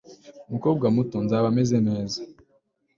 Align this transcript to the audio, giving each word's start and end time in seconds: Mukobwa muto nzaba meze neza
Mukobwa 0.51 0.85
muto 0.95 1.17
nzaba 1.25 1.47
meze 1.57 1.77
neza 1.87 2.19